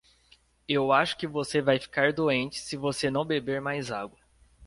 Eu 0.67 0.91
acho 0.91 1.15
que 1.15 1.27
você 1.27 1.61
vai 1.61 1.79
ficar 1.79 2.11
doente 2.11 2.59
se 2.59 2.75
você 2.75 3.11
não 3.11 3.23
beber 3.23 3.61
mais 3.61 3.91
água. 3.91 4.17